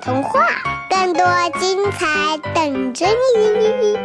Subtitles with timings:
[0.00, 0.40] 童话，
[0.90, 1.24] 更多
[1.58, 3.06] 精彩等着
[3.36, 3.96] 你！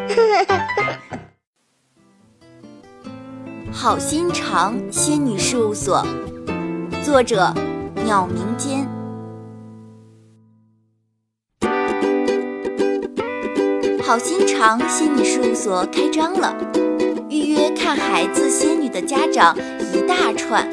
[3.73, 6.05] 好心肠仙女事务所，
[7.04, 7.54] 作者：
[8.05, 8.88] 鸟鸣间。
[14.04, 16.56] 好心肠仙女事务所开张了，
[17.30, 19.56] 预约看孩子仙女的家长
[19.94, 20.70] 一大串，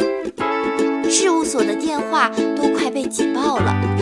[1.09, 3.96] 事务所的电话都快被挤爆了。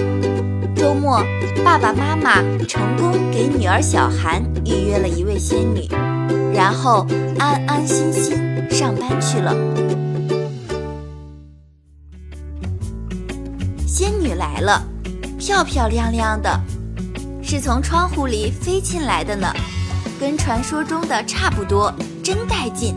[0.95, 1.23] 末，
[1.65, 5.89] 爸爸妈妈成功给女儿小韩预约了一位仙女，
[6.55, 7.07] 然后
[7.39, 8.37] 安安心心
[8.71, 9.55] 上班去了。
[13.87, 14.83] 仙女来了，
[15.39, 16.61] 漂漂亮亮的，
[17.43, 19.53] 是从窗户里飞进来的呢，
[20.19, 22.95] 跟传说中的差不多，真带劲。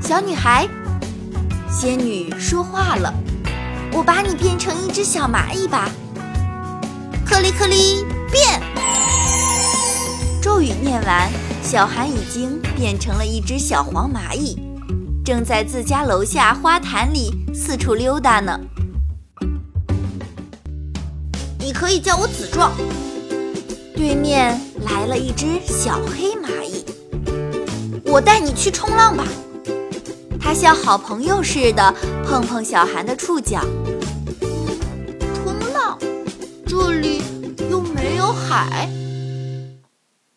[0.00, 0.68] 小女孩，
[1.68, 3.12] 仙女说话了
[3.92, 5.90] ：“我把你变成一只小蚂蚁吧。”
[7.28, 8.62] 克里克里变，
[10.40, 11.28] 咒语念完，
[11.60, 14.56] 小韩已经变成了一只小黄蚂蚁，
[15.24, 18.56] 正在自家楼下花坛里四处溜达呢。
[21.58, 22.70] 你可以叫我子壮。
[23.96, 26.84] 对面来了一只小黑蚂蚁，
[28.04, 29.24] 我带你去冲浪吧。
[30.40, 31.92] 他像好朋友似的
[32.24, 33.60] 碰碰小韩的触角。
[36.78, 37.22] 这里
[37.70, 38.90] 又没有海，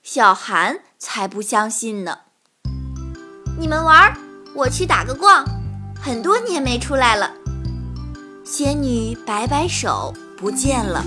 [0.02, 2.20] 小韩才不相信呢。
[3.60, 4.18] 你们玩，
[4.56, 5.44] 我去打个逛。
[6.02, 7.34] 很多年没出来了。
[8.46, 11.04] 仙女摆摆手，不见了。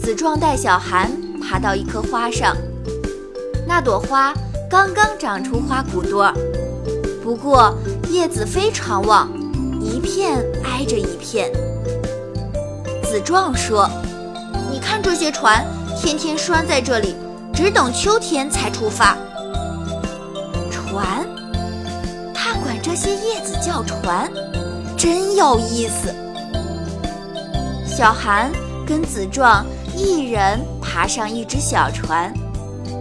[0.00, 2.56] 子壮带小韩爬到一棵花上，
[3.66, 4.32] 那朵花
[4.70, 6.34] 刚刚长出花骨朵儿，
[7.22, 7.76] 不过
[8.08, 9.30] 叶子非常旺，
[9.82, 11.52] 一片挨着一片。
[13.08, 13.88] 子壮说
[14.70, 15.64] ：“你看这些船，
[15.96, 17.16] 天天拴在这里，
[17.54, 19.16] 只等秋天才出发。
[20.70, 21.26] 船，
[22.34, 24.30] 他管这些叶子叫船，
[24.94, 26.14] 真有意思。”
[27.88, 28.52] 小韩
[28.86, 29.64] 跟子壮
[29.96, 32.30] 一人爬上一只小船，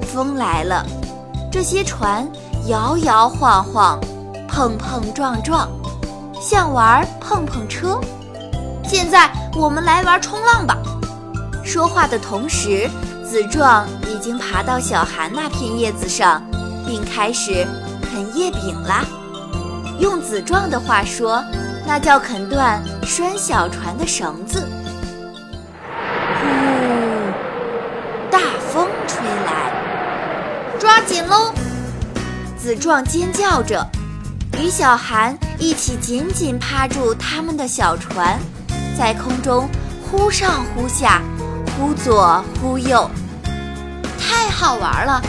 [0.04, 0.86] 风来了，
[1.52, 2.26] 这些船
[2.68, 4.00] 摇摇晃晃，
[4.48, 5.68] 碰碰撞撞，
[6.40, 8.00] 像玩碰碰车。
[8.86, 9.30] 现在
[9.60, 10.78] 我们来玩冲浪吧。
[11.66, 12.88] 说话的同时，
[13.26, 16.44] 子壮已经爬到小韩那片叶子上，
[16.86, 17.66] 并开始
[18.04, 19.04] 啃叶柄啦。
[20.00, 21.44] 用子壮的话说，
[21.88, 24.64] 那叫啃断拴小船的绳子。
[26.40, 26.46] 呼，
[28.30, 28.40] 大
[28.72, 31.52] 风吹来，抓紧喽！
[32.56, 33.84] 子壮尖叫着，
[34.60, 38.40] 与小韩一起紧紧趴住他们的小船。
[38.98, 39.70] 在空中
[40.02, 41.22] 忽上忽下，
[41.78, 43.08] 忽左忽右，
[44.20, 45.22] 太好玩了！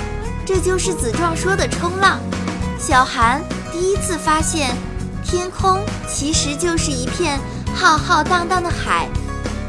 [0.47, 2.19] 这就是子壮说的冲浪。
[2.79, 4.75] 小韩第一次发现，
[5.23, 7.39] 天空其实就是一片
[7.75, 9.07] 浩浩荡荡的海，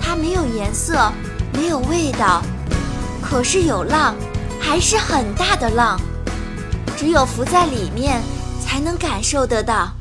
[0.01, 1.11] 它没有颜色，
[1.51, 2.41] 没有味道，
[3.21, 4.15] 可是有浪，
[4.61, 5.99] 还是很大的浪，
[6.95, 8.21] 只有浮在里面
[8.65, 9.91] 才能感受得到。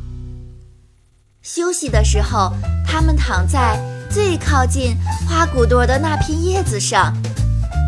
[1.51, 2.53] 休息的时候，
[2.87, 4.95] 他们躺在最靠近
[5.27, 7.11] 花骨朵的那片叶子上。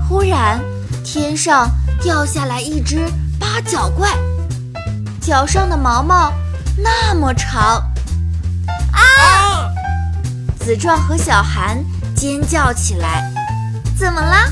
[0.09, 0.59] 忽然，
[1.05, 3.07] 天上掉下来一只
[3.39, 4.09] 八角怪，
[5.21, 6.33] 脚上的毛毛
[6.79, 7.83] 那么长。
[8.93, 9.69] 啊！
[10.59, 11.85] 子壮和小韩
[12.17, 13.31] 尖叫起来。
[13.95, 14.49] 怎么啦？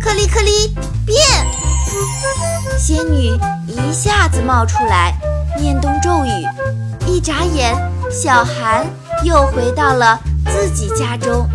[0.00, 1.18] 克里克里变！
[2.78, 5.14] 仙女一下子冒出来，
[5.56, 6.46] 念动咒语，
[7.06, 7.74] 一眨眼。
[8.10, 8.86] 小韩
[9.24, 11.48] 又回到了自己家中。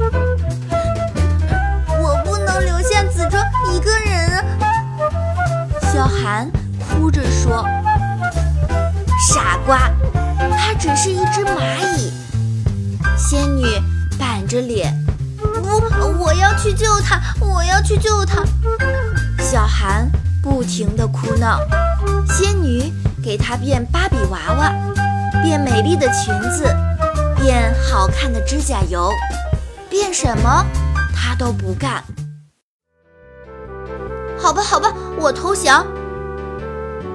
[2.01, 3.41] 我不能留下子庄
[3.73, 4.43] 一个人啊！
[5.93, 7.65] 小韩哭着说
[9.29, 9.89] ：“傻瓜，
[10.57, 12.11] 他只是一只蚂蚁。”
[13.17, 13.63] 仙女
[14.19, 14.93] 板着脸
[15.39, 18.43] ：“不，我要去救他，我要去救他。”
[19.39, 20.11] 小韩
[20.43, 21.61] 不停地哭闹。
[22.27, 22.91] 仙女
[23.23, 24.73] 给他变芭比娃娃。
[25.43, 26.65] 变美丽的裙子，
[27.37, 29.09] 变好看的指甲油，
[29.89, 30.63] 变什么
[31.15, 32.03] 他都不干。
[34.37, 35.87] 好吧，好吧，我投降。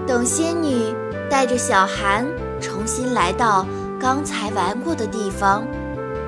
[0.06, 0.92] 等仙女
[1.30, 2.26] 带着小韩
[2.60, 3.64] 重新来到
[4.00, 5.64] 刚才玩过的地方，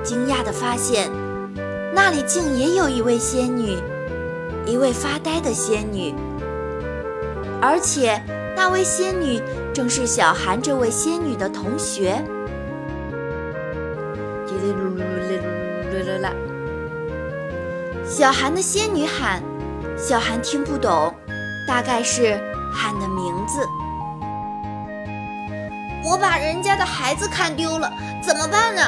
[0.01, 1.09] 惊讶地发现，
[1.93, 3.77] 那里竟也有一位仙女，
[4.65, 6.15] 一位发呆的仙女，
[7.61, 8.21] 而且。
[8.55, 9.41] 那位仙女
[9.79, 12.21] 正是小韩这位仙女的同学。
[14.45, 15.39] 噜噜噜噜
[15.89, 16.33] 噜噜啦！
[18.05, 19.41] 小韩的仙女喊，
[19.97, 21.15] 小韩听不懂，
[21.65, 22.37] 大概是
[22.73, 23.65] 喊的名字。
[26.03, 27.89] 我把人家的孩子看丢了，
[28.21, 28.81] 怎么办呢？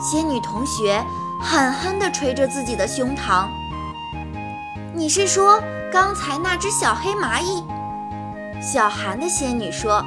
[0.00, 1.04] 仙女同学
[1.42, 3.46] 狠狠地捶着自己的胸膛。
[4.94, 7.62] 你是说刚才那只小黑蚂蚁？
[8.64, 10.02] 小韩的仙女说：“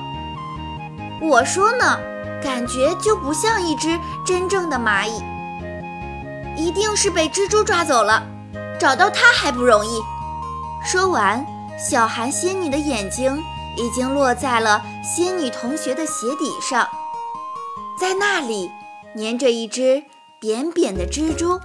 [1.21, 1.99] 我说呢，
[2.41, 5.21] 感觉就不像一只真正的蚂蚁，
[6.57, 8.23] 一定是被蜘蛛抓走了，
[8.79, 10.01] 找到它还不容易。”
[10.83, 11.45] 说完，
[11.77, 13.43] 小韩仙女的眼睛
[13.77, 16.87] 已经落在了仙女同学的鞋底上，
[17.99, 18.71] 在那里
[19.15, 20.03] 粘着一只
[20.39, 21.59] 扁扁的蜘蛛。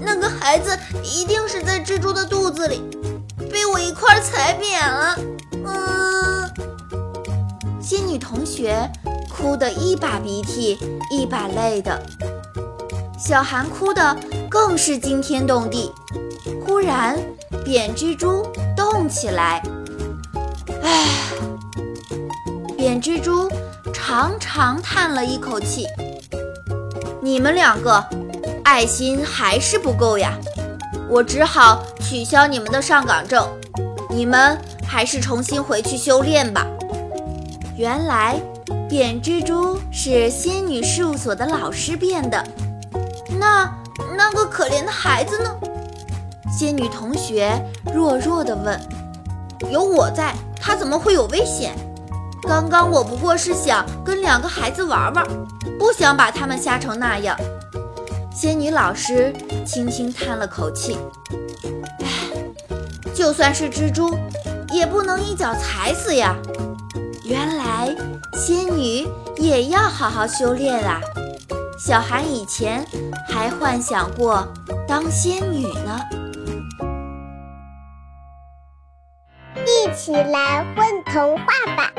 [0.00, 2.82] 那个孩子一定是在蜘蛛的肚子里，
[3.52, 4.47] 被我一块踩
[8.28, 8.86] 同学
[9.30, 10.78] 哭得一把鼻涕
[11.10, 11.98] 一把泪的，
[13.18, 14.14] 小韩哭得
[14.50, 15.90] 更是惊天动地。
[16.62, 17.18] 忽然，
[17.64, 18.46] 扁蜘蛛
[18.76, 19.62] 动起来，
[20.82, 21.06] 唉，
[22.76, 23.50] 扁蜘蛛
[23.94, 25.86] 长长叹了一口气
[27.22, 28.04] ：“你们两个。”
[28.62, 30.38] 爱心还是不够呀，
[31.08, 33.48] 我只好取消你们的上岗证，
[34.10, 36.66] 你们还是重新回去修炼吧。
[37.78, 38.34] 原来
[38.88, 42.44] 扁蜘蛛是仙女事务所的老师变的，
[43.38, 43.72] 那
[44.16, 45.54] 那个可怜的孩子呢？
[46.50, 47.52] 仙女同学
[47.94, 48.80] 弱弱地问。
[49.70, 51.72] 有我在，他怎么会有危险？
[52.42, 55.24] 刚刚我不过是想跟两个孩子玩玩，
[55.78, 57.38] 不想把他们吓成那样。
[58.34, 59.32] 仙女老师
[59.64, 60.98] 轻轻叹了口气
[62.02, 62.74] ：“唉，
[63.14, 64.18] 就算是蜘蛛，
[64.72, 66.34] 也不能一脚踩死呀。
[67.28, 67.94] 原来
[68.32, 70.98] 仙女也要好好修炼啊！
[71.78, 72.82] 小韩以前
[73.28, 74.48] 还幻想过
[74.86, 76.00] 当仙女呢。”
[79.66, 81.44] 一起来问童话
[81.76, 81.92] 吧！